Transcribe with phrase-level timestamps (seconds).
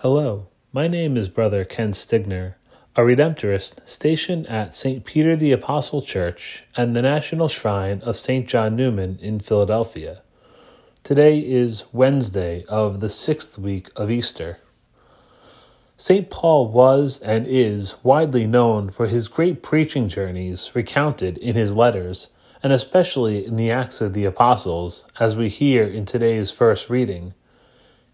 [0.00, 2.56] Hello, my name is Brother Ken Stigner,
[2.94, 5.02] a Redemptorist stationed at St.
[5.04, 8.46] Peter the Apostle Church and the National Shrine of St.
[8.46, 10.20] John Neumann in Philadelphia.
[11.04, 14.58] Today is Wednesday of the sixth week of Easter.
[15.96, 16.28] St.
[16.28, 22.28] Paul was and is widely known for his great preaching journeys recounted in his letters,
[22.62, 27.32] and especially in the Acts of the Apostles, as we hear in today's first reading.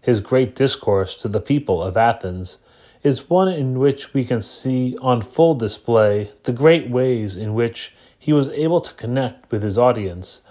[0.01, 2.57] His great discourse to the people of Athens
[3.03, 7.93] is one in which we can see on full display the great ways in which
[8.17, 10.41] he was able to connect with his audience.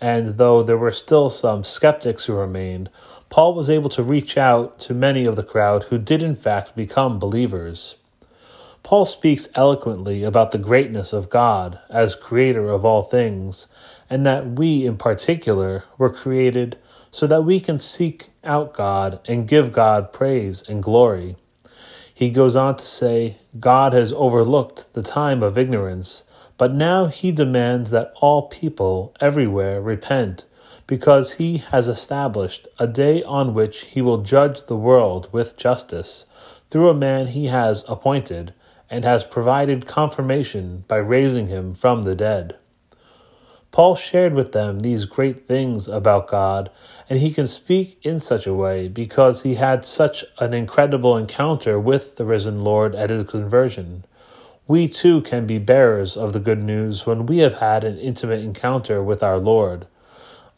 [0.00, 2.90] And though there were still some skeptics who remained,
[3.30, 6.76] Paul was able to reach out to many of the crowd who did in fact
[6.76, 7.96] become believers.
[8.82, 13.68] Paul speaks eloquently about the greatness of God as creator of all things,
[14.08, 16.78] and that we in particular were created
[17.10, 21.36] so that we can seek out God and give God praise and glory.
[22.12, 26.24] He goes on to say, God has overlooked the time of ignorance,
[26.56, 30.44] but now he demands that all people everywhere repent
[30.88, 36.26] because he has established a day on which he will judge the world with justice
[36.70, 38.52] through a man he has appointed
[38.90, 42.56] and has provided confirmation by raising him from the dead.
[43.70, 46.70] Paul shared with them these great things about God,
[47.08, 51.78] and he can speak in such a way because he had such an incredible encounter
[51.78, 54.04] with the risen Lord at his conversion.
[54.66, 58.40] We too can be bearers of the good news when we have had an intimate
[58.40, 59.86] encounter with our Lord.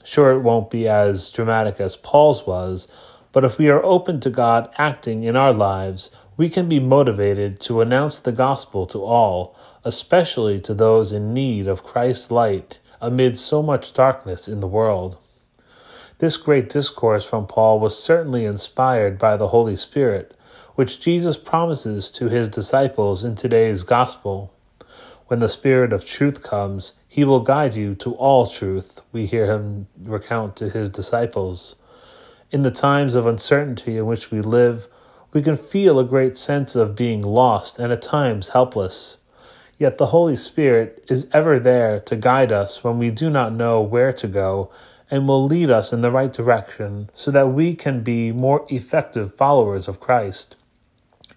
[0.02, 2.88] Sure, it won't be as dramatic as Paul's was,
[3.32, 7.60] but if we are open to God acting in our lives, we can be motivated
[7.60, 13.38] to announce the gospel to all, especially to those in need of Christ's light amid
[13.38, 15.16] so much darkness in the world.
[16.18, 20.36] This great discourse from Paul was certainly inspired by the Holy Spirit,
[20.74, 24.52] which Jesus promises to his disciples in today's gospel.
[25.28, 29.46] When the Spirit of truth comes, he will guide you to all truth, we hear
[29.46, 31.76] him recount to his disciples.
[32.50, 34.88] In the times of uncertainty in which we live,
[35.32, 39.16] we can feel a great sense of being lost and at times helpless.
[39.80, 43.80] Yet the Holy Spirit is ever there to guide us when we do not know
[43.80, 44.70] where to go
[45.10, 49.34] and will lead us in the right direction so that we can be more effective
[49.34, 50.54] followers of Christ.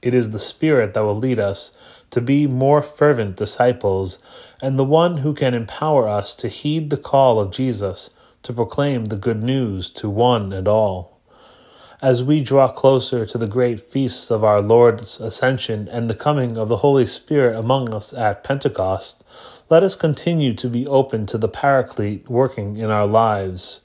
[0.02, 1.72] It is the Spirit that will lead us
[2.12, 4.20] to be more fervent disciples,
[4.62, 8.10] and the one who can empower us to heed the call of Jesus
[8.42, 11.13] to proclaim the good news to one and all.
[12.04, 16.58] As we draw closer to the great feasts of our Lord's ascension and the coming
[16.58, 19.24] of the Holy Spirit among us at Pentecost,
[19.70, 23.80] let us continue to be open to the Paraclete working in our lives.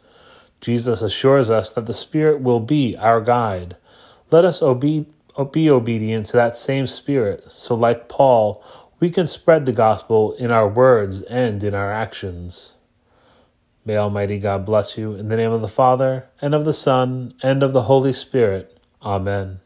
[0.60, 3.76] Jesus assures us that the Spirit will be our guide.
[4.32, 5.06] Let us obey
[5.52, 8.60] be obedient to that same Spirit, so like Paul,
[8.98, 12.74] we can spread the gospel in our words and in our actions.
[13.88, 17.32] May Almighty God bless you in the name of the Father, and of the Son,
[17.42, 18.78] and of the Holy Spirit.
[19.00, 19.60] Amen.